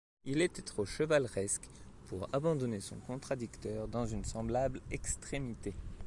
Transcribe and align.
Il 0.25 0.41
était 0.41 0.63
trop 0.63 0.83
chevaleresque 0.83 1.69
pour 2.07 2.27
abandonner 2.33 2.79
son 2.79 2.95
contradicteur 2.95 3.87
dans 3.87 4.07
une 4.07 4.25
semblable 4.25 4.81
extrémité. 4.89 5.75